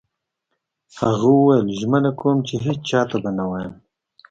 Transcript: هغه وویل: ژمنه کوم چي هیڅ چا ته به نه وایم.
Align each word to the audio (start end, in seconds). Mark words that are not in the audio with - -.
هغه 0.99 1.27
وویل: 1.33 1.67
ژمنه 1.79 2.11
کوم 2.19 2.37
چي 2.47 2.55
هیڅ 2.65 2.79
چا 2.89 3.01
ته 3.09 3.17
به 3.23 3.31
نه 3.37 3.45
وایم. 3.49 3.73